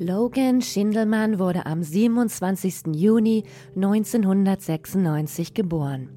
Logan 0.00 0.62
Schindelmann 0.62 1.40
wurde 1.40 1.66
am 1.66 1.82
27. 1.82 2.94
Juni 2.94 3.42
1996 3.74 5.54
geboren. 5.54 6.10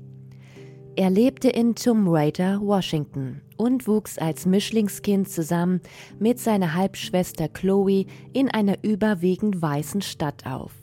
Er 0.96 1.10
lebte 1.10 1.50
in 1.50 1.74
Tomb 1.74 2.08
Raider, 2.08 2.62
Washington 2.62 3.42
und 3.58 3.88
wuchs 3.88 4.20
als 4.20 4.46
Mischlingskind 4.46 5.28
zusammen 5.28 5.82
mit 6.20 6.38
seiner 6.38 6.76
Halbschwester 6.76 7.48
Chloe 7.48 8.06
in 8.34 8.52
einer 8.52 8.84
überwiegend 8.84 9.64
weißen 9.64 10.04
Stadt 10.04 10.46
auf. 10.46 10.74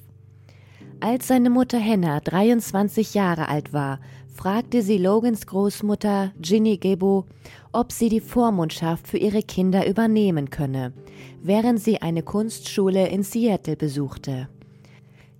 Als 0.98 1.28
seine 1.28 1.50
Mutter 1.50 1.80
Hannah 1.80 2.18
23 2.18 3.14
Jahre 3.14 3.48
alt 3.48 3.72
war, 3.72 4.00
fragte 4.38 4.82
sie 4.82 4.98
Logans 4.98 5.48
Großmutter 5.48 6.32
Ginny 6.40 6.76
Gebo, 6.76 7.26
ob 7.72 7.90
sie 7.90 8.08
die 8.08 8.20
Vormundschaft 8.20 9.08
für 9.08 9.18
ihre 9.18 9.42
Kinder 9.42 9.84
übernehmen 9.88 10.48
könne, 10.48 10.92
während 11.42 11.80
sie 11.80 12.02
eine 12.02 12.22
Kunstschule 12.22 13.08
in 13.08 13.24
Seattle 13.24 13.74
besuchte. 13.74 14.48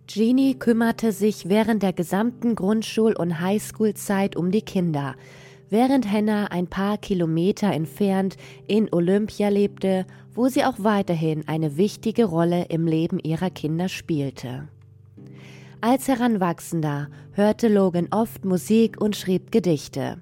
Jeannie 0.08 0.58
kümmerte 0.58 1.12
sich 1.12 1.48
während 1.48 1.84
der 1.84 1.92
gesamten 1.92 2.56
Grundschul- 2.56 3.16
und 3.16 3.38
Highschool-Zeit 3.40 4.34
um 4.34 4.50
die 4.50 4.62
Kinder, 4.62 5.14
während 5.70 6.10
Hannah 6.10 6.46
ein 6.46 6.66
paar 6.66 6.98
Kilometer 6.98 7.72
entfernt 7.72 8.36
in 8.66 8.92
Olympia 8.92 9.48
lebte, 9.48 10.06
wo 10.34 10.48
sie 10.48 10.64
auch 10.64 10.78
weiterhin 10.78 11.46
eine 11.46 11.76
wichtige 11.76 12.24
Rolle 12.24 12.64
im 12.68 12.88
Leben 12.88 13.20
ihrer 13.20 13.50
Kinder 13.50 13.88
spielte. 13.88 14.66
Als 15.80 16.08
Heranwachsender 16.08 17.08
hörte 17.32 17.68
Logan 17.68 18.08
oft 18.10 18.44
Musik 18.44 19.00
und 19.00 19.14
schrieb 19.14 19.52
Gedichte. 19.52 20.20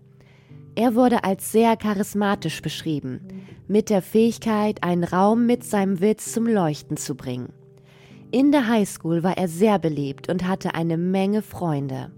Er 0.74 0.94
wurde 0.94 1.24
als 1.24 1.50
sehr 1.50 1.78
charismatisch 1.78 2.60
beschrieben, 2.60 3.20
mit 3.66 3.88
der 3.88 4.02
Fähigkeit, 4.02 4.82
einen 4.82 5.02
Raum 5.02 5.46
mit 5.46 5.64
seinem 5.64 6.00
Witz 6.00 6.34
zum 6.34 6.46
Leuchten 6.46 6.98
zu 6.98 7.14
bringen. 7.14 7.54
In 8.30 8.52
der 8.52 8.68
Highschool 8.68 9.22
war 9.22 9.38
er 9.38 9.48
sehr 9.48 9.78
beliebt 9.78 10.28
und 10.28 10.46
hatte 10.46 10.74
eine 10.74 10.98
Menge 10.98 11.40
Freunde. 11.40 12.12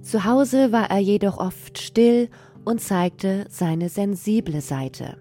Zu 0.00 0.24
Hause 0.24 0.70
war 0.70 0.88
er 0.88 1.00
jedoch 1.00 1.38
oft 1.38 1.80
still 1.80 2.28
und 2.64 2.80
zeigte 2.80 3.44
seine 3.48 3.88
sensible 3.88 4.60
Seite. 4.60 5.16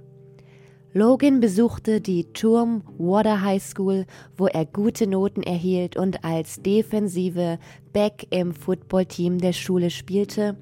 Logan 0.94 1.40
besuchte 1.40 2.02
die 2.02 2.34
Turm 2.34 2.84
Water 2.98 3.42
High 3.42 3.64
School, 3.64 4.06
wo 4.36 4.48
er 4.48 4.66
gute 4.66 5.08
Noten 5.08 5.42
erhielt 5.42 5.96
und 5.96 6.26
als 6.26 6.62
defensive 6.62 7.60
Back 7.94 8.28
im 8.30 8.54
Footballteam 8.54 9.38
der 9.38 9.54
Schule 9.54 9.90
spielte, 9.90 10.58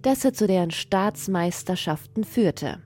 das 0.00 0.24
er 0.24 0.32
zu 0.32 0.46
deren 0.46 0.70
Staatsmeisterschaften 0.70 2.24
führte. 2.24 2.78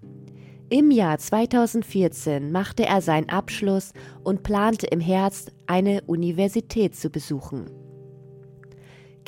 Im 0.70 0.90
Jahr 0.90 1.18
2014 1.18 2.50
machte 2.50 2.84
er 2.84 3.00
seinen 3.00 3.28
Abschluss 3.28 3.92
und 4.24 4.42
plante 4.42 4.88
im 4.88 5.00
Herbst 5.00 5.52
eine 5.68 6.02
Universität 6.02 6.96
zu 6.96 7.10
besuchen. 7.10 7.70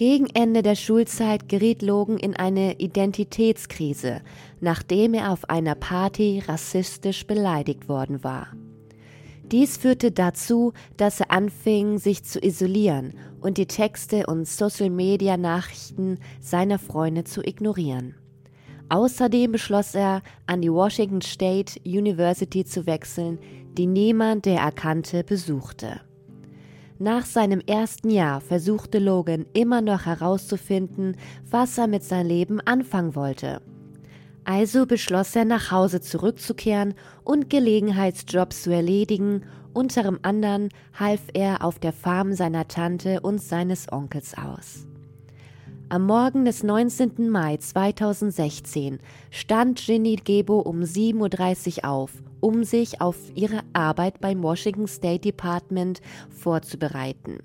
Gegen 0.00 0.28
Ende 0.32 0.62
der 0.62 0.76
Schulzeit 0.76 1.46
geriet 1.50 1.82
Logan 1.82 2.16
in 2.16 2.34
eine 2.34 2.78
Identitätskrise, 2.78 4.22
nachdem 4.58 5.12
er 5.12 5.30
auf 5.30 5.50
einer 5.50 5.74
Party 5.74 6.42
rassistisch 6.48 7.26
beleidigt 7.26 7.86
worden 7.86 8.24
war. 8.24 8.46
Dies 9.52 9.76
führte 9.76 10.10
dazu, 10.10 10.72
dass 10.96 11.20
er 11.20 11.30
anfing, 11.30 11.98
sich 11.98 12.24
zu 12.24 12.42
isolieren 12.42 13.12
und 13.42 13.58
die 13.58 13.66
Texte 13.66 14.24
und 14.24 14.48
Social-Media-Nachrichten 14.48 16.16
seiner 16.40 16.78
Freunde 16.78 17.24
zu 17.24 17.42
ignorieren. 17.42 18.14
Außerdem 18.88 19.52
beschloss 19.52 19.94
er, 19.94 20.22
an 20.46 20.62
die 20.62 20.72
Washington 20.72 21.20
State 21.20 21.78
University 21.84 22.64
zu 22.64 22.86
wechseln, 22.86 23.38
die 23.76 23.86
niemand, 23.86 24.46
der 24.46 24.60
er 24.60 24.72
kannte, 24.72 25.24
besuchte. 25.24 26.00
Nach 27.02 27.24
seinem 27.24 27.60
ersten 27.60 28.10
Jahr 28.10 28.42
versuchte 28.42 28.98
Logan 28.98 29.46
immer 29.54 29.80
noch 29.80 30.04
herauszufinden, 30.04 31.16
was 31.50 31.78
er 31.78 31.86
mit 31.86 32.04
seinem 32.04 32.26
Leben 32.26 32.60
anfangen 32.60 33.14
wollte. 33.14 33.62
Also 34.44 34.84
beschloss 34.84 35.34
er 35.34 35.46
nach 35.46 35.70
Hause 35.70 36.02
zurückzukehren 36.02 36.92
und 37.24 37.48
Gelegenheitsjobs 37.48 38.64
zu 38.64 38.70
erledigen, 38.70 39.46
unter 39.72 40.12
anderem 40.20 40.68
half 40.92 41.22
er 41.32 41.64
auf 41.64 41.78
der 41.78 41.94
Farm 41.94 42.34
seiner 42.34 42.68
Tante 42.68 43.20
und 43.20 43.40
seines 43.40 43.90
Onkels 43.90 44.34
aus. 44.36 44.86
Am 45.92 46.06
Morgen 46.06 46.44
des 46.44 46.62
19. 46.62 47.28
Mai 47.30 47.56
2016 47.56 49.00
stand 49.32 49.84
Ginny 49.84 50.14
Gebo 50.14 50.60
um 50.60 50.82
7.30 50.82 51.78
Uhr 51.78 51.90
auf 51.90 52.12
um 52.38 52.62
sich 52.62 53.00
auf 53.00 53.16
ihre 53.34 53.62
Arbeit 53.72 54.20
beim 54.20 54.40
Washington 54.40 54.86
State 54.86 55.22
Department 55.22 56.00
vorzubereiten. 56.28 57.40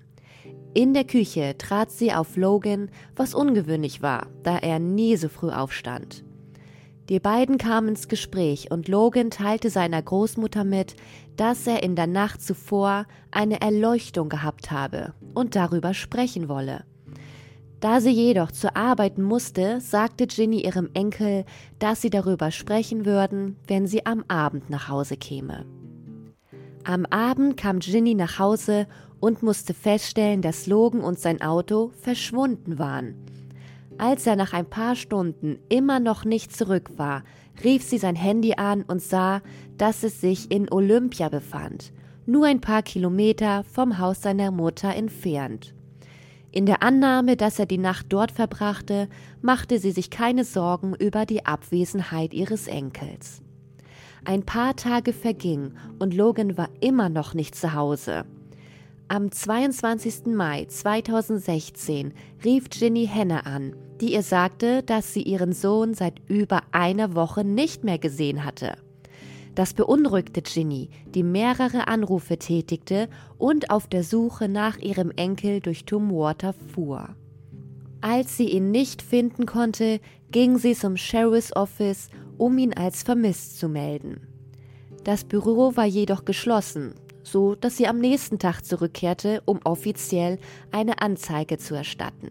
In 0.76 0.94
der 0.94 1.06
Küche 1.06 1.56
trat 1.58 1.90
sie 1.90 2.14
auf 2.14 2.38
Logan, 2.38 2.92
was 3.16 3.34
ungewöhnlich 3.34 4.04
war, 4.04 4.28
da 4.44 4.60
er 4.60 4.78
nie 4.78 5.16
so 5.18 5.28
früh 5.28 5.50
aufstand. 5.50 6.24
Die 7.10 7.20
beiden 7.20 7.58
kamen 7.58 7.90
ins 7.90 8.08
Gespräch 8.08 8.70
und 8.70 8.88
Logan 8.88 9.32
teilte 9.32 9.72
seiner 9.72 10.04
Großmutter 10.04 10.64
mit, 10.66 10.96
dass 11.36 11.66
er 11.66 11.82
in 11.82 11.96
der 11.96 12.08
Nacht 12.08 12.44
zuvor 12.44 13.08
eine 13.32 13.60
Erleuchtung 13.62 14.30
gehabt 14.30 14.70
habe 14.70 15.16
und 15.34 15.56
darüber 15.56 15.96
sprechen 15.96 16.48
wolle. 16.48 16.84
Da 17.80 18.02
sie 18.02 18.12
jedoch 18.12 18.52
zur 18.52 18.76
Arbeit 18.76 19.18
musste, 19.18 19.82
sagte 19.82 20.28
Ginny 20.28 20.64
ihrem 20.64 20.90
Enkel, 20.94 21.46
dass 21.80 22.02
sie 22.02 22.10
darüber 22.10 22.52
sprechen 22.52 23.06
würden, 23.06 23.58
wenn 23.68 23.86
sie 23.86 24.06
am 24.06 24.24
Abend 24.28 24.70
nach 24.70 24.88
Hause 24.88 25.18
käme. 25.18 25.66
Am 26.84 27.06
Abend 27.08 27.58
kam 27.58 27.80
Ginny 27.80 28.16
nach 28.16 28.40
Hause 28.40 28.88
und 29.20 29.44
musste 29.44 29.74
feststellen, 29.74 30.42
dass 30.42 30.68
Logan 30.68 31.02
und 31.02 31.20
sein 31.20 31.42
Auto 31.42 31.92
verschwunden 32.02 32.80
waren. 32.80 33.16
Als 33.98 34.28
er 34.28 34.36
nach 34.36 34.54
ein 34.54 34.70
paar 34.70 34.96
Stunden 34.96 35.58
immer 35.70 36.00
noch 36.00 36.26
nicht 36.26 36.56
zurück 36.56 36.92
war, 36.98 37.24
rief 37.64 37.84
sie 37.84 37.98
sein 37.98 38.16
Handy 38.16 38.54
an 38.56 38.84
und 38.84 39.02
sah, 39.02 39.42
dass 39.78 40.04
es 40.04 40.20
sich 40.20 40.52
in 40.52 40.72
Olympia 40.72 41.30
befand, 41.30 41.94
nur 42.26 42.46
ein 42.46 42.62
paar 42.62 42.84
Kilometer 42.84 43.64
vom 43.64 43.98
Haus 43.98 44.22
seiner 44.22 44.52
Mutter 44.52 44.94
entfernt. 44.94 45.75
In 46.56 46.66
der 46.66 46.82
Annahme, 46.82 47.36
dass 47.36 47.60
er 47.60 47.66
die 47.66 47.78
Nacht 47.78 48.06
dort 48.08 48.32
verbrachte, 48.32 49.10
machte 49.42 49.78
sie 49.78 49.92
sich 49.92 50.10
keine 50.10 50.46
Sorgen 50.46 50.96
über 50.96 51.26
die 51.26 51.46
Abwesenheit 51.46 52.34
ihres 52.34 52.70
Enkels. 52.70 53.42
Ein 54.24 54.44
paar 54.44 54.78
Tage 54.78 55.12
vergingen 55.12 55.78
und 56.00 56.14
Logan 56.14 56.58
war 56.58 56.70
immer 56.80 57.10
noch 57.10 57.34
nicht 57.34 57.56
zu 57.56 57.74
Hause. 57.74 58.24
Am 59.10 59.34
22. 59.34 60.28
Mai 60.28 60.64
2016 60.64 62.14
rief 62.46 62.70
Ginny 62.70 63.06
Henne 63.06 63.46
an, 63.46 63.76
die 64.00 64.14
ihr 64.14 64.24
sagte, 64.24 64.82
dass 64.82 65.14
sie 65.14 65.24
ihren 65.24 65.52
Sohn 65.52 65.94
seit 65.94 66.22
über 66.30 66.62
einer 66.72 67.16
Woche 67.16 67.44
nicht 67.44 67.84
mehr 67.84 68.00
gesehen 68.00 68.46
hatte. 68.46 68.78
Das 69.56 69.74
beunruhigte 69.74 70.42
Ginny, 70.42 70.90
die 71.08 71.24
mehrere 71.24 71.88
Anrufe 71.88 72.38
tätigte 72.38 73.08
und 73.38 73.70
auf 73.72 73.88
der 73.88 74.04
Suche 74.04 74.50
nach 74.50 74.78
ihrem 74.78 75.12
Enkel 75.12 75.62
durch 75.62 75.86
Tumwater 75.86 76.54
fuhr. 76.74 77.16
Als 78.02 78.36
sie 78.36 78.50
ihn 78.50 78.72
nicht 78.72 79.02
finden 79.02 79.46
konnte, 79.46 80.02
ging 80.30 80.58
sie 80.58 80.76
zum 80.76 80.98
Sheriff's 80.98 81.56
Office, 81.56 82.10
um 82.38 82.58
ihn 82.58 82.74
als 82.74 83.04
vermisst 83.04 83.58
zu 83.58 83.70
melden. 83.70 84.28
Das 85.06 85.24
Büro 85.24 85.78
war 85.78 85.86
jedoch 85.86 86.26
geschlossen, 86.26 86.96
so 87.24 87.56
dass 87.56 87.78
sie 87.78 87.88
am 87.88 88.00
nächsten 88.00 88.38
Tag 88.38 88.62
zurückkehrte, 88.66 89.42
um 89.46 89.60
offiziell 89.64 90.38
eine 90.72 91.02
Anzeige 91.02 91.58
zu 91.58 91.76
erstatten. 91.76 92.30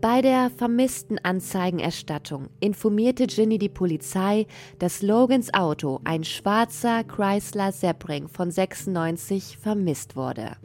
Bei 0.00 0.20
der 0.20 0.50
vermissten 0.50 1.18
Anzeigenerstattung 1.22 2.48
informierte 2.60 3.26
Ginny 3.26 3.58
die 3.58 3.70
Polizei, 3.70 4.46
dass 4.78 5.00
Logans 5.02 5.52
Auto, 5.54 6.00
ein 6.04 6.22
schwarzer 6.22 7.02
Chrysler 7.02 7.72
Sebring 7.72 8.28
von 8.28 8.50
96, 8.50 9.56
vermisst 9.56 10.14
wurde. 10.14 10.56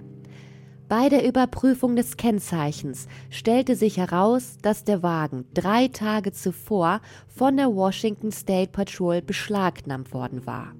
Bei 0.89 1.07
der 1.07 1.25
Überprüfung 1.25 1.95
des 1.95 2.18
Kennzeichens 2.18 3.07
stellte 3.30 3.78
sich 3.78 3.95
heraus, 3.95 4.57
dass 4.62 4.83
der 4.83 5.01
Wagen 5.01 5.45
drei 5.54 5.88
Tage 5.88 6.33
zuvor 6.33 7.00
von 7.28 7.56
der 7.56 7.74
Washington 7.74 8.33
State 8.33 8.72
Patrol 8.72 9.22
beschlagnahmt 9.22 10.13
worden 10.13 10.45
war. 10.45 10.74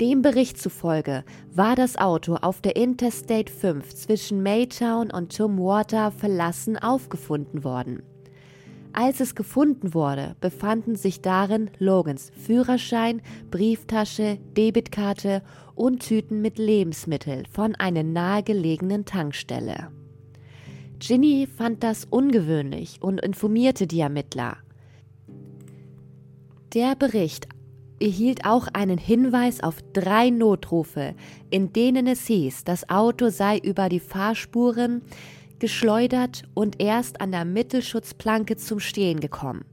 Dem 0.00 0.20
Bericht 0.20 0.58
zufolge 0.58 1.24
war 1.54 1.74
das 1.74 1.96
Auto 1.96 2.34
auf 2.34 2.60
der 2.60 2.76
Interstate 2.76 3.50
5 3.50 3.94
zwischen 3.94 4.42
Maytown 4.42 5.10
und 5.10 5.34
Tumwater 5.34 6.10
verlassen 6.10 6.76
aufgefunden 6.76 7.64
worden. 7.64 8.02
Als 8.92 9.20
es 9.20 9.34
gefunden 9.34 9.94
wurde, 9.94 10.36
befanden 10.40 10.96
sich 10.96 11.22
darin 11.22 11.70
Logans 11.78 12.30
Führerschein, 12.36 13.22
Brieftasche, 13.50 14.38
Debitkarte 14.54 15.42
und 15.74 16.00
Tüten 16.00 16.42
mit 16.42 16.58
Lebensmitteln 16.58 17.46
von 17.46 17.74
einer 17.74 18.02
nahegelegenen 18.02 19.06
Tankstelle. 19.06 19.88
Ginny 20.98 21.46
fand 21.46 21.82
das 21.82 22.04
ungewöhnlich 22.04 22.98
und 23.00 23.20
informierte 23.22 23.86
die 23.86 24.00
Ermittler. 24.00 24.58
Der 26.74 26.94
Bericht 26.96 27.48
erhielt 28.00 28.44
auch 28.44 28.68
einen 28.72 28.98
Hinweis 28.98 29.62
auf 29.62 29.76
drei 29.92 30.30
Notrufe, 30.30 31.14
in 31.50 31.72
denen 31.72 32.06
es 32.06 32.26
hieß, 32.26 32.64
das 32.64 32.88
Auto 32.88 33.30
sei 33.30 33.58
über 33.58 33.88
die 33.88 34.00
Fahrspuren 34.00 35.02
geschleudert 35.58 36.42
und 36.54 36.80
erst 36.80 37.20
an 37.20 37.32
der 37.32 37.44
Mittelschutzplanke 37.44 38.56
zum 38.56 38.80
Stehen 38.80 39.20
gekommen. 39.20 39.64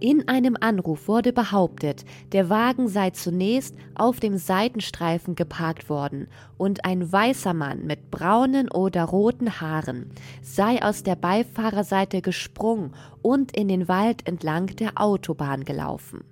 In 0.00 0.26
einem 0.26 0.56
Anruf 0.58 1.06
wurde 1.06 1.32
behauptet, 1.32 2.04
der 2.32 2.50
Wagen 2.50 2.88
sei 2.88 3.10
zunächst 3.10 3.76
auf 3.94 4.18
dem 4.18 4.36
Seitenstreifen 4.36 5.36
geparkt 5.36 5.88
worden 5.88 6.26
und 6.58 6.84
ein 6.84 7.12
weißer 7.12 7.54
Mann 7.54 7.86
mit 7.86 8.10
braunen 8.10 8.68
oder 8.68 9.04
roten 9.04 9.60
Haaren 9.60 10.10
sei 10.40 10.82
aus 10.82 11.04
der 11.04 11.14
Beifahrerseite 11.14 12.20
gesprungen 12.20 12.94
und 13.22 13.56
in 13.56 13.68
den 13.68 13.86
Wald 13.86 14.26
entlang 14.26 14.66
der 14.66 15.00
Autobahn 15.00 15.64
gelaufen. 15.64 16.24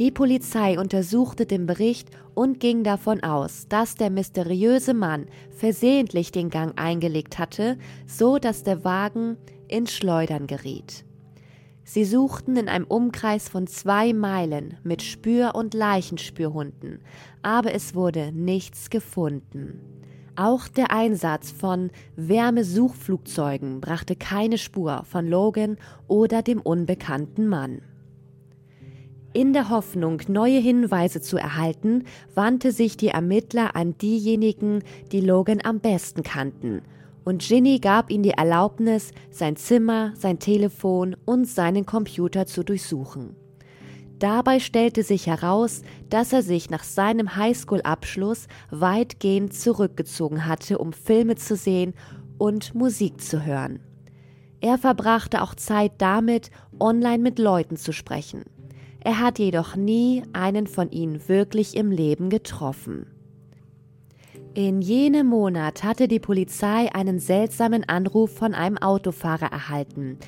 Die 0.00 0.10
Polizei 0.10 0.78
untersuchte 0.78 1.44
den 1.44 1.66
Bericht 1.66 2.08
und 2.32 2.58
ging 2.58 2.84
davon 2.84 3.22
aus, 3.22 3.66
dass 3.68 3.96
der 3.96 4.08
mysteriöse 4.08 4.94
Mann 4.94 5.26
versehentlich 5.50 6.32
den 6.32 6.48
Gang 6.48 6.72
eingelegt 6.80 7.38
hatte, 7.38 7.76
so 8.06 8.38
dass 8.38 8.62
der 8.62 8.82
Wagen 8.82 9.36
ins 9.68 9.92
Schleudern 9.92 10.46
geriet. 10.46 11.04
Sie 11.84 12.06
suchten 12.06 12.56
in 12.56 12.70
einem 12.70 12.86
Umkreis 12.86 13.50
von 13.50 13.66
zwei 13.66 14.14
Meilen 14.14 14.78
mit 14.84 15.02
Spür- 15.02 15.54
und 15.54 15.74
Leichenspürhunden, 15.74 17.00
aber 17.42 17.74
es 17.74 17.94
wurde 17.94 18.32
nichts 18.32 18.88
gefunden. 18.88 19.80
Auch 20.34 20.66
der 20.66 20.92
Einsatz 20.92 21.50
von 21.50 21.90
Wärmesuchflugzeugen 22.16 23.82
brachte 23.82 24.16
keine 24.16 24.56
Spur 24.56 25.04
von 25.04 25.28
Logan 25.28 25.76
oder 26.08 26.40
dem 26.40 26.62
unbekannten 26.62 27.48
Mann. 27.48 27.82
In 29.32 29.52
der 29.52 29.70
Hoffnung, 29.70 30.20
neue 30.26 30.58
Hinweise 30.58 31.20
zu 31.20 31.36
erhalten, 31.36 32.02
wandte 32.34 32.72
sich 32.72 32.96
die 32.96 33.08
Ermittler 33.08 33.76
an 33.76 33.96
diejenigen, 33.96 34.82
die 35.12 35.20
Logan 35.20 35.60
am 35.62 35.78
besten 35.78 36.24
kannten. 36.24 36.82
Und 37.22 37.42
Ginny 37.46 37.78
gab 37.78 38.10
ihm 38.10 38.24
die 38.24 38.30
Erlaubnis, 38.30 39.12
sein 39.30 39.54
Zimmer, 39.54 40.12
sein 40.16 40.40
Telefon 40.40 41.14
und 41.26 41.46
seinen 41.46 41.86
Computer 41.86 42.46
zu 42.46 42.64
durchsuchen. 42.64 43.36
Dabei 44.18 44.58
stellte 44.58 45.04
sich 45.04 45.28
heraus, 45.28 45.82
dass 46.08 46.32
er 46.32 46.42
sich 46.42 46.68
nach 46.68 46.82
seinem 46.82 47.36
Highschool-Abschluss 47.36 48.48
weitgehend 48.70 49.54
zurückgezogen 49.54 50.46
hatte, 50.46 50.78
um 50.78 50.92
Filme 50.92 51.36
zu 51.36 51.54
sehen 51.54 51.94
und 52.36 52.74
Musik 52.74 53.20
zu 53.20 53.46
hören. 53.46 53.78
Er 54.60 54.76
verbrachte 54.76 55.40
auch 55.40 55.54
Zeit 55.54 55.92
damit, 55.98 56.50
online 56.80 57.22
mit 57.22 57.38
Leuten 57.38 57.76
zu 57.76 57.92
sprechen. 57.92 58.42
Er 59.02 59.18
hat 59.18 59.38
jedoch 59.38 59.76
nie 59.76 60.22
einen 60.32 60.66
von 60.66 60.90
ihnen 60.90 61.26
wirklich 61.28 61.76
im 61.76 61.90
Leben 61.90 62.28
getroffen. 62.28 63.06
In 64.52 64.82
jenem 64.82 65.28
Monat 65.28 65.84
hatte 65.84 66.08
die 66.08 66.18
Polizei 66.18 66.92
einen 66.92 67.20
seltsamen 67.20 67.88
Anruf 67.88 68.34
von 68.34 68.52
einem 68.52 68.78
Autofahrer 68.78 69.46
erhalten, 69.46 70.18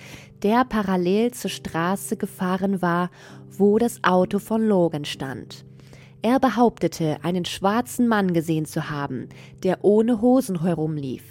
der 0.42 0.64
parallel 0.64 1.32
zur 1.32 1.50
Straße 1.50 2.16
gefahren 2.16 2.80
war, 2.80 3.10
wo 3.50 3.78
das 3.78 4.02
Auto 4.04 4.38
von 4.38 4.66
Logan 4.66 5.04
stand. 5.04 5.64
Er 6.22 6.38
behauptete, 6.38 7.18
einen 7.24 7.44
schwarzen 7.44 8.06
Mann 8.06 8.32
gesehen 8.32 8.64
zu 8.64 8.88
haben, 8.88 9.28
der 9.64 9.84
ohne 9.84 10.20
Hosen 10.22 10.62
herumlief. 10.62 11.24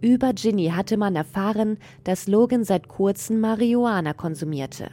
Über 0.00 0.32
Ginny 0.32 0.68
hatte 0.68 0.96
man 0.96 1.16
erfahren, 1.16 1.76
dass 2.04 2.28
Logan 2.28 2.64
seit 2.64 2.86
kurzem 2.86 3.40
Marihuana 3.40 4.12
konsumierte. 4.12 4.90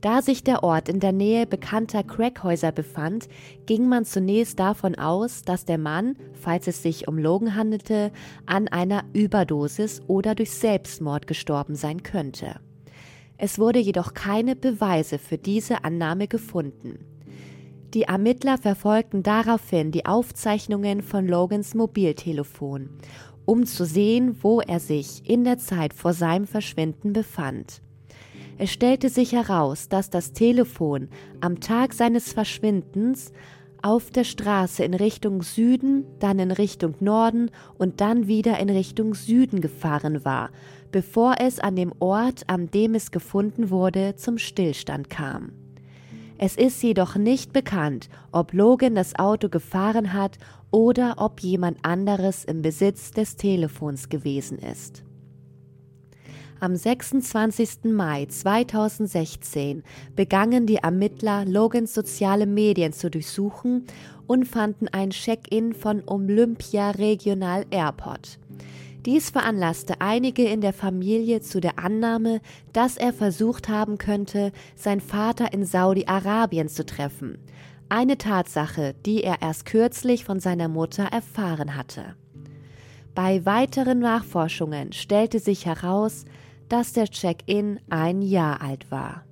Da 0.00 0.22
sich 0.22 0.44
der 0.44 0.62
Ort 0.62 0.88
in 0.88 1.00
der 1.00 1.10
Nähe 1.10 1.44
bekannter 1.44 2.04
Crackhäuser 2.04 2.70
befand, 2.70 3.28
ging 3.66 3.88
man 3.88 4.04
zunächst 4.04 4.60
davon 4.60 4.94
aus, 4.94 5.42
dass 5.42 5.64
der 5.64 5.78
Mann, 5.78 6.14
falls 6.40 6.68
es 6.68 6.82
sich 6.82 7.08
um 7.08 7.18
Logan 7.18 7.56
handelte, 7.56 8.12
an 8.46 8.68
einer 8.68 9.02
Überdosis 9.12 10.00
oder 10.06 10.36
durch 10.36 10.52
Selbstmord 10.52 11.26
gestorben 11.26 11.74
sein 11.74 12.04
könnte. 12.04 12.60
Es 13.38 13.58
wurde 13.58 13.80
jedoch 13.80 14.14
keine 14.14 14.54
Beweise 14.54 15.18
für 15.18 15.38
diese 15.38 15.84
Annahme 15.84 16.28
gefunden. 16.28 17.04
Die 17.94 18.02
Ermittler 18.02 18.58
verfolgten 18.58 19.22
daraufhin 19.22 19.90
die 19.90 20.06
Aufzeichnungen 20.06 21.02
von 21.02 21.26
Logans 21.26 21.74
Mobiltelefon, 21.74 22.90
um 23.46 23.64
zu 23.66 23.84
sehen, 23.84 24.36
wo 24.42 24.60
er 24.60 24.78
sich 24.78 25.28
in 25.28 25.42
der 25.42 25.58
Zeit 25.58 25.94
vor 25.94 26.12
seinem 26.12 26.46
Verschwinden 26.46 27.12
befand. 27.12 27.80
Es 28.60 28.72
stellte 28.72 29.08
sich 29.08 29.32
heraus, 29.32 29.88
dass 29.88 30.10
das 30.10 30.32
Telefon 30.32 31.08
am 31.40 31.60
Tag 31.60 31.94
seines 31.94 32.32
Verschwindens 32.32 33.32
auf 33.82 34.10
der 34.10 34.24
Straße 34.24 34.82
in 34.82 34.94
Richtung 34.94 35.42
Süden, 35.42 36.04
dann 36.18 36.40
in 36.40 36.50
Richtung 36.50 36.96
Norden 36.98 37.52
und 37.78 38.00
dann 38.00 38.26
wieder 38.26 38.58
in 38.58 38.68
Richtung 38.68 39.14
Süden 39.14 39.60
gefahren 39.60 40.24
war, 40.24 40.50
bevor 40.90 41.36
es 41.38 41.60
an 41.60 41.76
dem 41.76 41.92
Ort, 42.00 42.42
an 42.48 42.68
dem 42.68 42.96
es 42.96 43.12
gefunden 43.12 43.70
wurde, 43.70 44.16
zum 44.16 44.38
Stillstand 44.38 45.08
kam. 45.08 45.52
Es 46.36 46.56
ist 46.56 46.82
jedoch 46.82 47.14
nicht 47.14 47.52
bekannt, 47.52 48.08
ob 48.32 48.52
Logan 48.52 48.96
das 48.96 49.16
Auto 49.16 49.48
gefahren 49.48 50.12
hat 50.12 50.38
oder 50.72 51.14
ob 51.18 51.40
jemand 51.40 51.78
anderes 51.84 52.44
im 52.44 52.62
Besitz 52.62 53.12
des 53.12 53.36
Telefons 53.36 54.08
gewesen 54.08 54.58
ist. 54.58 55.04
Am 56.60 56.74
26. 56.74 57.84
Mai 57.84 58.26
2016 58.26 59.84
begannen 60.16 60.66
die 60.66 60.76
Ermittler, 60.76 61.44
Logans 61.44 61.94
soziale 61.94 62.46
Medien 62.46 62.92
zu 62.92 63.10
durchsuchen 63.10 63.86
und 64.26 64.44
fanden 64.44 64.88
ein 64.88 65.10
Check-in 65.10 65.72
von 65.72 66.02
Olympia 66.06 66.90
Regional 66.90 67.64
Airport. 67.70 68.40
Dies 69.06 69.30
veranlasste 69.30 70.00
einige 70.00 70.48
in 70.48 70.60
der 70.60 70.72
Familie 70.72 71.42
zu 71.42 71.60
der 71.60 71.78
Annahme, 71.78 72.40
dass 72.72 72.96
er 72.96 73.12
versucht 73.12 73.68
haben 73.68 73.96
könnte, 73.96 74.50
sein 74.74 75.00
Vater 75.00 75.52
in 75.52 75.64
Saudi-Arabien 75.64 76.68
zu 76.68 76.84
treffen. 76.84 77.38
Eine 77.88 78.18
Tatsache, 78.18 78.96
die 79.06 79.22
er 79.22 79.42
erst 79.42 79.64
kürzlich 79.64 80.24
von 80.24 80.40
seiner 80.40 80.66
Mutter 80.66 81.04
erfahren 81.04 81.76
hatte. 81.76 82.16
Bei 83.14 83.46
weiteren 83.46 84.00
Nachforschungen 84.00 84.92
stellte 84.92 85.38
sich 85.38 85.66
heraus, 85.66 86.24
dass 86.68 86.92
der 86.92 87.08
Check-in 87.08 87.80
ein 87.88 88.22
Jahr 88.22 88.60
alt 88.60 88.90
war. 88.90 89.24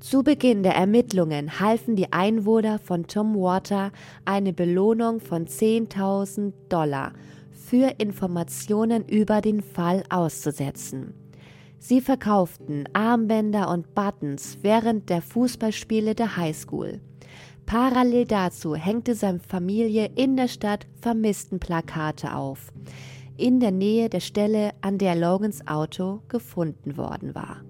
Zu 0.00 0.22
Beginn 0.22 0.62
der 0.62 0.74
Ermittlungen 0.74 1.60
halfen 1.60 1.94
die 1.94 2.10
Einwohner 2.12 2.78
von 2.78 3.06
Tom 3.06 3.34
Water 3.34 3.92
eine 4.24 4.54
Belohnung 4.54 5.20
von 5.20 5.46
10.000 5.46 6.52
Dollar 6.70 7.12
für 7.50 7.94
Informationen 7.98 9.06
über 9.06 9.42
den 9.42 9.60
Fall 9.60 10.02
auszusetzen. 10.08 11.14
Sie 11.78 12.00
verkauften 12.00 12.88
Armbänder 12.94 13.70
und 13.70 13.94
Buttons 13.94 14.58
während 14.62 15.08
der 15.10 15.22
Fußballspiele 15.22 16.14
der 16.14 16.36
Highschool. 16.36 17.00
Parallel 17.66 18.24
dazu 18.24 18.74
hängte 18.74 19.14
seine 19.14 19.38
Familie 19.38 20.10
in 20.16 20.36
der 20.36 20.48
Stadt 20.48 20.86
Vermisstenplakate 21.00 22.34
auf 22.34 22.72
in 23.40 23.58
der 23.58 23.72
Nähe 23.72 24.08
der 24.08 24.20
Stelle, 24.20 24.72
an 24.82 24.98
der 24.98 25.16
Logans 25.16 25.66
Auto 25.66 26.22
gefunden 26.28 26.96
worden 26.96 27.34
war. 27.34 27.62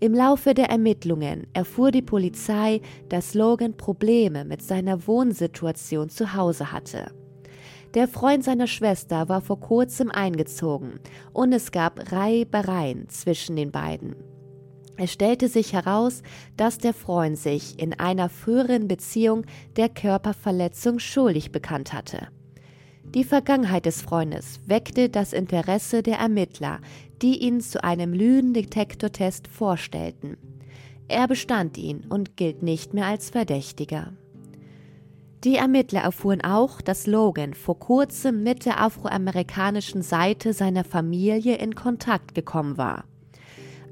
Im 0.00 0.12
Laufe 0.12 0.52
der 0.52 0.68
Ermittlungen 0.68 1.46
erfuhr 1.54 1.90
die 1.90 2.02
Polizei, 2.02 2.82
dass 3.08 3.32
Logan 3.32 3.76
Probleme 3.76 4.44
mit 4.44 4.60
seiner 4.60 5.06
Wohnsituation 5.06 6.10
zu 6.10 6.34
Hause 6.34 6.72
hatte. 6.72 7.12
Der 7.94 8.08
Freund 8.08 8.44
seiner 8.44 8.66
Schwester 8.66 9.28
war 9.28 9.40
vor 9.40 9.60
kurzem 9.60 10.10
eingezogen 10.10 11.00
und 11.32 11.52
es 11.52 11.70
gab 11.70 12.12
Reibereien 12.12 13.08
zwischen 13.08 13.56
den 13.56 13.70
beiden. 13.70 14.16
Es 14.96 15.12
stellte 15.12 15.48
sich 15.48 15.72
heraus, 15.72 16.22
dass 16.56 16.78
der 16.78 16.92
Freund 16.92 17.38
sich 17.38 17.80
in 17.80 17.98
einer 17.98 18.28
früheren 18.28 18.88
Beziehung 18.88 19.44
der 19.76 19.88
Körperverletzung 19.88 20.98
schuldig 20.98 21.50
bekannt 21.50 21.92
hatte. 21.92 22.28
Die 23.04 23.24
Vergangenheit 23.24 23.86
des 23.86 24.02
Freundes 24.02 24.60
weckte 24.66 25.08
das 25.08 25.32
Interesse 25.32 26.02
der 26.02 26.18
Ermittler, 26.18 26.80
die 27.22 27.42
ihn 27.42 27.60
zu 27.60 27.82
einem 27.84 28.12
Lügendetektortest 28.12 29.48
vorstellten. 29.48 30.36
Er 31.08 31.28
bestand 31.28 31.78
ihn 31.78 32.04
und 32.08 32.36
gilt 32.36 32.62
nicht 32.62 32.94
mehr 32.94 33.06
als 33.06 33.30
Verdächtiger. 33.30 34.12
Die 35.44 35.56
Ermittler 35.56 36.00
erfuhren 36.00 36.40
auch, 36.42 36.80
dass 36.80 37.06
Logan 37.06 37.52
vor 37.52 37.78
kurzem 37.78 38.42
mit 38.42 38.64
der 38.64 38.80
afroamerikanischen 38.80 40.00
Seite 40.00 40.54
seiner 40.54 40.84
Familie 40.84 41.56
in 41.56 41.74
Kontakt 41.74 42.34
gekommen 42.34 42.78
war. 42.78 43.04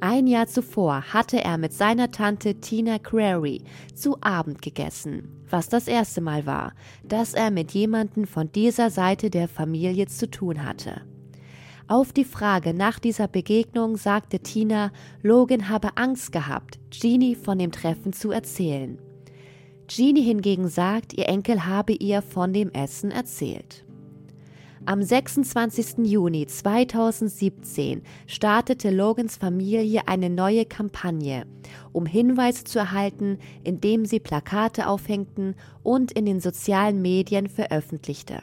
Ein 0.04 0.26
Jahr 0.26 0.48
zuvor 0.48 1.14
hatte 1.14 1.44
er 1.44 1.58
mit 1.58 1.72
seiner 1.72 2.10
Tante 2.10 2.56
Tina 2.56 2.98
Crary 2.98 3.62
zu 3.94 4.16
Abend 4.20 4.60
gegessen, 4.60 5.28
was 5.48 5.68
das 5.68 5.86
erste 5.86 6.20
Mal 6.20 6.44
war, 6.44 6.72
dass 7.04 7.34
er 7.34 7.52
mit 7.52 7.70
jemandem 7.70 8.26
von 8.26 8.50
dieser 8.50 8.90
Seite 8.90 9.30
der 9.30 9.46
Familie 9.46 10.08
zu 10.08 10.28
tun 10.28 10.64
hatte. 10.64 11.02
Auf 11.86 12.12
die 12.12 12.24
Frage 12.24 12.74
nach 12.74 12.98
dieser 12.98 13.28
Begegnung 13.28 13.96
sagte 13.96 14.40
Tina, 14.40 14.90
Logan 15.22 15.68
habe 15.68 15.96
Angst 15.96 16.32
gehabt, 16.32 16.80
Jeannie 16.90 17.36
von 17.36 17.60
dem 17.60 17.70
Treffen 17.70 18.12
zu 18.12 18.32
erzählen. 18.32 18.98
Jeannie 19.86 20.24
hingegen 20.24 20.66
sagt, 20.66 21.12
ihr 21.12 21.28
Enkel 21.28 21.64
habe 21.64 21.92
ihr 21.92 22.22
von 22.22 22.52
dem 22.52 22.72
Essen 22.72 23.12
erzählt. 23.12 23.84
Am 24.84 25.00
26. 25.00 25.98
Juni 26.06 26.44
2017 26.44 28.02
startete 28.26 28.90
Logans 28.90 29.36
Familie 29.36 30.08
eine 30.08 30.28
neue 30.28 30.64
Kampagne, 30.64 31.46
um 31.92 32.04
Hinweise 32.04 32.64
zu 32.64 32.80
erhalten, 32.80 33.38
indem 33.62 34.06
sie 34.06 34.18
Plakate 34.18 34.88
aufhängten 34.88 35.54
und 35.84 36.10
in 36.10 36.26
den 36.26 36.40
sozialen 36.40 37.00
Medien 37.00 37.46
veröffentlichte. 37.46 38.40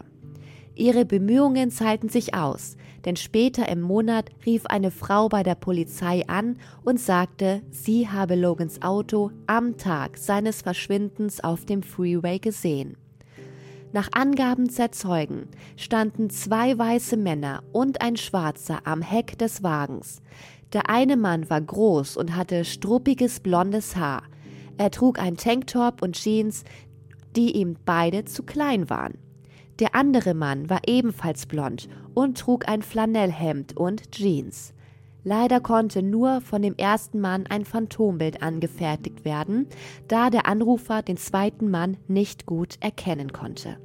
Ihre 0.76 1.04
Bemühungen 1.04 1.72
zahlten 1.72 2.08
sich 2.08 2.34
aus, 2.34 2.78
denn 3.04 3.18
später 3.18 3.68
im 3.68 3.82
Monat 3.82 4.30
rief 4.46 4.66
eine 4.66 4.92
Frau 4.92 5.28
bei 5.28 5.44
der 5.44 5.56
Polizei 5.56 6.26
an 6.28 6.56
und 6.86 7.02
sagte, 7.02 7.64
sie 7.70 8.08
habe 8.08 8.36
Logans 8.36 8.82
Auto 8.82 9.32
am 9.46 9.76
Tag 9.76 10.18
seines 10.18 10.62
Verschwindens 10.62 11.44
auf 11.44 11.66
dem 11.66 11.84
Freeway 11.84 12.40
gesehen. 12.40 12.96
Nach 13.92 14.10
Angaben 14.12 14.68
der 14.68 14.92
Zeugen 14.92 15.48
standen 15.76 16.30
zwei 16.30 16.78
weiße 16.78 17.18
Männer 17.18 17.64
und 17.72 18.02
ein 18.02 18.18
schwarzer 18.18 18.86
am 18.86 19.02
Heck 19.02 19.38
des 19.40 19.64
Wagens. 19.64 20.22
Der 20.74 20.90
eine 20.92 21.18
Mann 21.18 21.50
war 21.50 21.60
groß 21.60 22.16
und 22.16 22.36
hatte 22.36 22.66
struppiges 22.66 23.40
blondes 23.40 23.96
Haar. 23.96 24.22
Er 24.78 24.92
trug 24.92 25.20
ein 25.20 25.38
Tanktop 25.38 26.04
und 26.04 26.16
Jeans, 26.16 26.64
die 27.36 27.58
ihm 27.58 27.78
beide 27.84 28.26
zu 28.26 28.44
klein 28.44 28.92
waren. 28.92 29.18
Der 29.80 29.96
andere 29.96 30.36
Mann 30.36 30.70
war 30.70 30.82
ebenfalls 30.86 31.48
blond 31.48 31.90
und 32.14 32.38
trug 32.38 32.70
ein 32.70 32.84
Flanellhemd 32.84 33.76
und 33.76 34.12
Jeans. 34.12 34.74
Leider 35.24 35.60
konnte 35.60 36.02
nur 36.02 36.42
von 36.42 36.62
dem 36.62 36.76
ersten 36.78 37.20
Mann 37.20 37.46
ein 37.48 37.66
Phantombild 37.66 38.42
angefertigt 38.42 39.26
werden, 39.26 39.68
da 40.08 40.30
der 40.30 40.48
Anrufer 40.48 41.02
den 41.02 41.18
zweiten 41.18 41.70
Mann 41.70 41.98
nicht 42.08 42.46
gut 42.46 42.78
erkennen 42.80 43.34
konnte. 43.34 43.78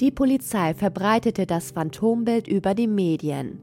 Die 0.00 0.10
Polizei 0.10 0.74
verbreitete 0.74 1.46
das 1.46 1.70
Phantombild 1.70 2.48
über 2.48 2.74
die 2.74 2.88
Medien. 2.88 3.60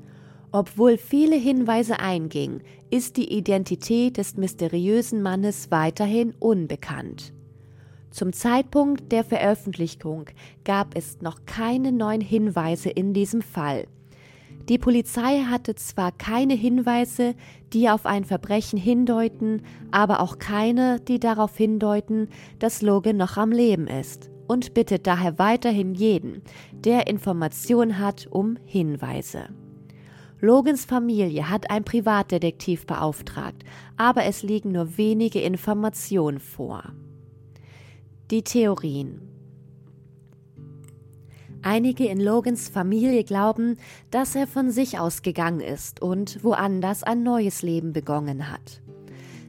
Obwohl 0.52 0.98
viele 0.98 1.36
Hinweise 1.36 2.00
eingingen, 2.00 2.62
ist 2.90 3.18
die 3.18 3.32
Identität 3.36 4.18
des 4.18 4.38
mysteriösen 4.38 5.22
Mannes 5.22 5.72
weiterhin 5.72 6.34
unbekannt. 6.40 7.34
Zum 8.12 8.32
Zeitpunkt 8.32 9.12
der 9.12 9.24
Veröffentlichung 9.24 10.26
gab 10.64 10.96
es 10.96 11.22
noch 11.22 11.46
keine 11.46 11.92
neuen 11.92 12.22
Hinweise 12.22 12.90
in 12.90 13.14
diesem 13.14 13.42
Fall. 13.42 13.88
Die 14.70 14.78
Polizei 14.78 15.42
hatte 15.42 15.76
zwar 15.76 16.14
keine 16.14 16.54
Hinweise, 16.54 17.36
die 17.74 17.90
auf 17.90 18.06
ein 18.06 18.24
Verbrechen 18.24 18.80
hindeuten, 18.80 19.64
aber 19.92 20.22
auch 20.22 20.40
keine, 20.40 21.02
die 21.02 21.20
darauf 21.20 21.58
hindeuten, 21.58 22.30
dass 22.60 22.82
Logan 22.82 23.18
noch 23.18 23.36
am 23.36 23.52
Leben 23.52 23.88
ist 23.88 24.32
und 24.48 24.74
bittet 24.74 25.06
daher 25.06 25.38
weiterhin 25.38 25.96
jeden, 25.96 26.44
der 26.72 27.08
Informationen 27.08 28.00
hat, 28.00 28.28
um 28.30 28.58
Hinweise. 28.66 29.50
Logans 30.40 30.86
Familie 30.86 31.50
hat 31.50 31.70
ein 31.70 31.84
Privatdetektiv 31.84 32.86
beauftragt, 32.86 33.64
aber 33.98 34.26
es 34.26 34.44
liegen 34.44 34.72
nur 34.72 34.98
wenige 34.98 35.42
Informationen 35.42 36.40
vor. 36.40 36.84
Die 38.32 38.44
Theorien 38.44 39.33
Einige 41.66 42.08
in 42.08 42.20
Logans 42.20 42.68
Familie 42.68 43.24
glauben, 43.24 43.78
dass 44.12 44.36
er 44.36 44.48
von 44.48 44.70
sich 44.70 45.00
ausgegangen 45.00 45.62
ist 45.62 46.02
und 46.02 46.44
woanders 46.44 47.04
ein 47.04 47.24
neues 47.24 47.62
Leben 47.62 47.94
begonnen 47.94 48.52
hat. 48.52 48.82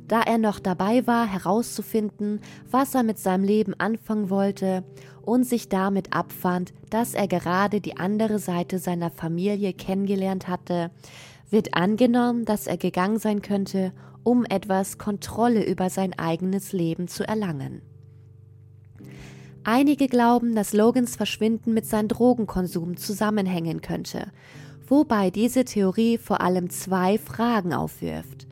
Da 0.06 0.22
er 0.22 0.38
noch 0.38 0.60
dabei 0.60 1.08
war, 1.08 1.26
herauszufinden, 1.26 2.40
was 2.70 2.94
er 2.94 3.02
mit 3.02 3.18
seinem 3.18 3.42
Leben 3.42 3.74
anfangen 3.78 4.30
wollte 4.30 4.84
und 5.22 5.44
sich 5.44 5.68
damit 5.68 6.14
abfand, 6.14 6.72
dass 6.88 7.14
er 7.14 7.26
gerade 7.26 7.80
die 7.80 7.96
andere 7.96 8.38
Seite 8.38 8.78
seiner 8.78 9.10
Familie 9.10 9.72
kennengelernt 9.72 10.46
hatte, 10.46 10.92
wird 11.50 11.74
angenommen, 11.74 12.44
dass 12.44 12.68
er 12.68 12.76
gegangen 12.76 13.18
sein 13.18 13.42
könnte, 13.42 13.92
um 14.22 14.44
etwas 14.44 14.98
Kontrolle 14.98 15.64
über 15.64 15.90
sein 15.90 16.16
eigenes 16.16 16.72
Leben 16.72 17.08
zu 17.08 17.26
erlangen. 17.26 17.82
Einige 19.66 20.08
glauben, 20.08 20.54
dass 20.54 20.74
Logans 20.74 21.16
Verschwinden 21.16 21.72
mit 21.72 21.86
seinem 21.86 22.08
Drogenkonsum 22.08 22.98
zusammenhängen 22.98 23.80
könnte, 23.80 24.26
wobei 24.86 25.30
diese 25.30 25.64
Theorie 25.64 26.18
vor 26.18 26.42
allem 26.42 26.68
zwei 26.68 27.16
Fragen 27.16 27.72
aufwirft. 27.72 28.46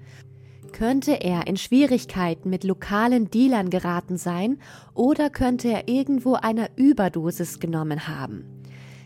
Könnte 0.73 1.21
er 1.21 1.47
in 1.47 1.59
Schwierigkeiten 1.59 2.49
mit 2.49 2.64
lokalen 2.64 3.28
Dealern 3.28 3.69
geraten 3.69 4.16
sein 4.16 4.59
oder 4.95 5.28
könnte 5.28 5.69
er 5.69 5.87
irgendwo 5.87 6.33
einer 6.33 6.71
Überdosis 6.76 7.61
genommen 7.61 8.09
haben? 8.09 8.62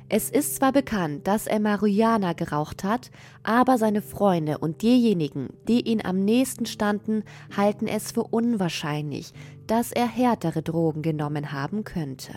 Es 0.09 0.31
ist 0.31 0.55
zwar 0.55 0.71
bekannt, 0.71 1.27
dass 1.27 1.49
er 1.49 1.59
Marihuana 1.59 2.33
geraucht 2.33 2.85
hat, 2.85 3.11
aber 3.43 3.77
seine 3.77 4.03
Freunde 4.03 4.59
und 4.59 4.83
diejenigen, 4.83 5.49
die 5.67 5.81
ihn 5.81 6.05
am 6.05 6.25
nächsten 6.25 6.65
standen, 6.67 7.25
halten 7.57 7.89
es 7.89 8.13
für 8.13 8.23
unwahrscheinlich, 8.23 9.33
dass 9.67 9.91
er 9.91 10.07
härtere 10.07 10.63
Drogen 10.63 11.03
genommen 11.03 11.51
haben 11.51 11.83
könnte. 11.83 12.35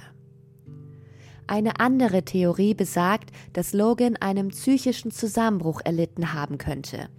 Eine 1.46 1.80
andere 1.80 2.24
Theorie 2.24 2.74
besagt, 2.74 3.32
dass 3.54 3.74
Logan 3.74 4.16
einen 4.16 4.50
psychischen 4.50 5.12
Zusammenbruch 5.12 5.82
erlitten 5.84 6.34
haben 6.34 6.58
könnte 6.58 7.10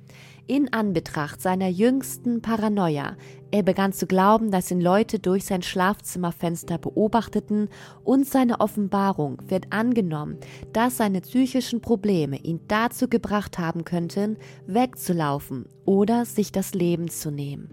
in 0.47 0.73
Anbetracht 0.73 1.41
seiner 1.41 1.69
jüngsten 1.69 2.43
Paranoia. 2.43 3.17
Er 3.51 3.63
begann 3.63 3.93
zu 3.93 4.07
glauben, 4.07 4.51
dass 4.51 4.71
ihn 4.71 4.81
Leute 4.81 5.19
durch 5.19 5.45
sein 5.45 5.63
Schlafzimmerfenster 5.63 6.79
beobachteten 6.79 7.69
und 8.05 8.27
seine 8.27 8.61
Offenbarung 8.61 9.39
wird 9.49 9.67
angenommen, 9.71 10.39
dass 10.73 10.97
seine 10.97 11.21
psychischen 11.21 11.81
Probleme 11.81 12.37
ihn 12.37 12.61
dazu 12.69 13.09
gebracht 13.09 13.59
haben 13.59 13.85
könnten, 13.85 14.37
wegzulaufen 14.67 15.67
oder 15.85 16.25
sich 16.25 16.53
das 16.53 16.75
Leben 16.75 17.09
zu 17.09 17.31
nehmen. 17.31 17.71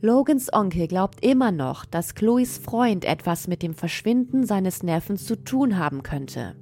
Logans 0.00 0.52
Onkel 0.52 0.86
glaubt 0.86 1.24
immer 1.24 1.50
noch, 1.50 1.86
dass 1.86 2.14
Chloes 2.14 2.58
Freund 2.58 3.06
etwas 3.06 3.48
mit 3.48 3.62
dem 3.62 3.72
Verschwinden 3.72 4.44
seines 4.44 4.82
Neffen 4.82 5.16
zu 5.16 5.34
tun 5.34 5.78
haben 5.78 6.02
könnte. 6.02 6.56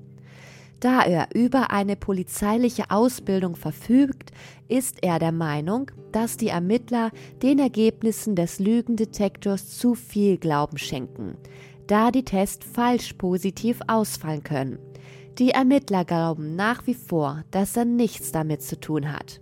Da 0.82 1.02
er 1.04 1.28
über 1.32 1.70
eine 1.70 1.94
polizeiliche 1.94 2.90
Ausbildung 2.90 3.54
verfügt, 3.54 4.32
ist 4.66 5.04
er 5.04 5.20
der 5.20 5.30
Meinung, 5.30 5.92
dass 6.10 6.36
die 6.36 6.48
Ermittler 6.48 7.12
den 7.40 7.60
Ergebnissen 7.60 8.34
des 8.34 8.58
Lügendetektors 8.58 9.78
zu 9.78 9.94
viel 9.94 10.38
Glauben 10.38 10.78
schenken, 10.78 11.36
da 11.86 12.10
die 12.10 12.24
Tests 12.24 12.66
falsch 12.66 13.12
positiv 13.12 13.78
ausfallen 13.86 14.42
können. 14.42 14.80
Die 15.38 15.50
Ermittler 15.50 16.04
glauben 16.04 16.56
nach 16.56 16.84
wie 16.88 16.94
vor, 16.94 17.44
dass 17.52 17.76
er 17.76 17.84
nichts 17.84 18.32
damit 18.32 18.62
zu 18.62 18.80
tun 18.80 19.12
hat. 19.12 19.40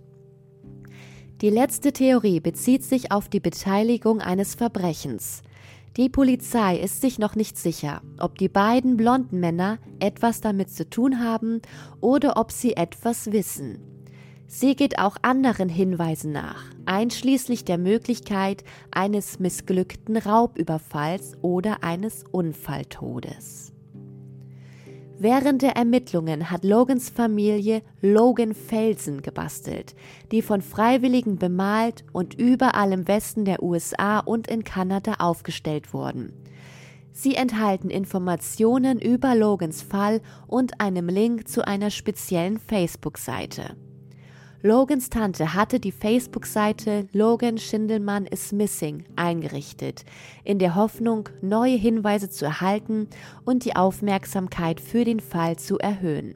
Die 1.41 1.49
letzte 1.49 1.91
Theorie 1.91 2.39
bezieht 2.39 2.83
sich 2.83 3.11
auf 3.11 3.29
die 3.29 3.39
Beteiligung 3.39 4.21
eines 4.21 4.53
Verbrechens. 4.53 5.41
Die 5.97 6.07
Polizei 6.07 6.77
ist 6.77 7.01
sich 7.01 7.19
noch 7.19 7.35
nicht 7.35 7.57
sicher, 7.57 8.01
ob 8.17 8.37
die 8.37 8.47
beiden 8.47 8.95
blonden 8.95 9.41
Männer 9.41 9.77
etwas 9.99 10.39
damit 10.39 10.69
zu 10.71 10.89
tun 10.89 11.19
haben 11.19 11.61
oder 11.99 12.37
ob 12.37 12.53
sie 12.53 12.77
etwas 12.77 13.33
wissen. 13.33 13.79
Sie 14.47 14.75
geht 14.75 14.99
auch 14.99 15.17
anderen 15.21 15.67
Hinweisen 15.67 16.31
nach, 16.31 16.63
einschließlich 16.85 17.65
der 17.65 17.77
Möglichkeit 17.77 18.63
eines 18.91 19.39
missglückten 19.39 20.15
Raubüberfalls 20.15 21.33
oder 21.41 21.83
eines 21.83 22.23
Unfalltodes. 22.31 23.70
Während 25.23 25.61
der 25.61 25.75
Ermittlungen 25.75 26.49
hat 26.49 26.63
Logans 26.63 27.11
Familie 27.11 27.83
Logan 28.01 28.55
Felsen 28.55 29.21
gebastelt, 29.21 29.93
die 30.31 30.41
von 30.41 30.63
Freiwilligen 30.63 31.37
bemalt 31.37 32.03
und 32.11 32.33
überall 32.33 32.91
im 32.91 33.07
Westen 33.07 33.45
der 33.45 33.61
USA 33.61 34.17
und 34.17 34.47
in 34.47 34.63
Kanada 34.63 35.17
aufgestellt 35.19 35.93
wurden. 35.93 36.33
Sie 37.11 37.35
enthalten 37.35 37.91
Informationen 37.91 38.99
über 38.99 39.35
Logans 39.35 39.83
Fall 39.83 40.21
und 40.47 40.81
einem 40.81 41.07
Link 41.07 41.47
zu 41.47 41.67
einer 41.67 41.91
speziellen 41.91 42.57
Facebook-Seite. 42.57 43.75
Logans 44.63 45.09
Tante 45.09 45.55
hatte 45.55 45.79
die 45.79 45.91
Facebook-Seite 45.91 47.07
Logan 47.13 47.57
Schindelmann 47.57 48.27
is 48.27 48.51
Missing 48.51 49.05
eingerichtet, 49.15 50.05
in 50.43 50.59
der 50.59 50.75
Hoffnung, 50.75 51.29
neue 51.41 51.75
Hinweise 51.77 52.29
zu 52.29 52.45
erhalten 52.45 53.07
und 53.43 53.65
die 53.65 53.75
Aufmerksamkeit 53.75 54.79
für 54.79 55.03
den 55.03 55.19
Fall 55.19 55.57
zu 55.57 55.79
erhöhen. 55.79 56.35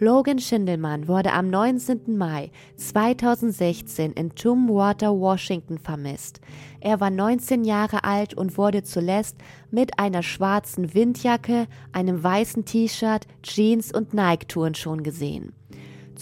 Logan 0.00 0.40
Schindelmann 0.40 1.06
wurde 1.06 1.32
am 1.32 1.48
19. 1.48 2.18
Mai 2.18 2.50
2016 2.74 4.14
in 4.14 4.34
Tumwater, 4.34 5.12
Washington 5.12 5.78
vermisst. 5.78 6.40
Er 6.80 6.98
war 6.98 7.10
19 7.10 7.62
Jahre 7.62 8.02
alt 8.02 8.34
und 8.34 8.58
wurde 8.58 8.82
zuletzt 8.82 9.36
mit 9.70 10.00
einer 10.00 10.24
schwarzen 10.24 10.92
Windjacke, 10.92 11.68
einem 11.92 12.20
weißen 12.20 12.64
T-Shirt, 12.64 13.28
Jeans 13.44 13.94
und 13.94 14.12
Nike-Touren 14.12 14.74
schon 14.74 15.04
gesehen. 15.04 15.52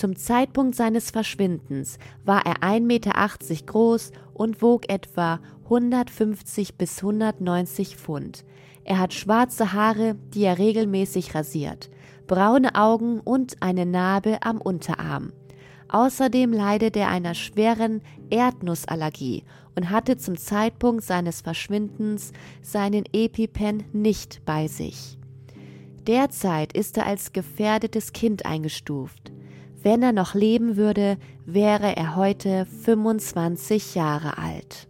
Zum 0.00 0.16
Zeitpunkt 0.16 0.76
seines 0.76 1.10
Verschwindens 1.10 1.98
war 2.24 2.46
er 2.46 2.62
1,80 2.62 2.80
Meter 2.80 3.12
groß 3.66 4.12
und 4.32 4.62
wog 4.62 4.88
etwa 4.88 5.40
150 5.64 6.76
bis 6.76 7.00
190 7.00 7.96
Pfund. 7.96 8.46
Er 8.84 8.98
hat 8.98 9.12
schwarze 9.12 9.74
Haare, 9.74 10.16
die 10.32 10.44
er 10.44 10.56
regelmäßig 10.56 11.34
rasiert, 11.34 11.90
braune 12.26 12.76
Augen 12.76 13.20
und 13.20 13.62
eine 13.62 13.84
Narbe 13.84 14.38
am 14.40 14.62
Unterarm. 14.62 15.34
Außerdem 15.90 16.54
leidet 16.54 16.96
er 16.96 17.08
einer 17.08 17.34
schweren 17.34 18.00
Erdnussallergie 18.30 19.44
und 19.76 19.90
hatte 19.90 20.16
zum 20.16 20.38
Zeitpunkt 20.38 21.04
seines 21.04 21.42
Verschwindens 21.42 22.32
seinen 22.62 23.04
EpiPen 23.12 23.84
nicht 23.92 24.46
bei 24.46 24.66
sich. 24.66 25.18
Derzeit 26.06 26.72
ist 26.72 26.96
er 26.96 27.04
als 27.04 27.34
gefährdetes 27.34 28.14
Kind 28.14 28.46
eingestuft. 28.46 29.30
Wenn 29.82 30.02
er 30.02 30.12
noch 30.12 30.34
leben 30.34 30.76
würde, 30.76 31.16
wäre 31.46 31.96
er 31.96 32.16
heute 32.16 32.66
25 32.66 33.94
Jahre 33.94 34.36
alt. 34.36 34.89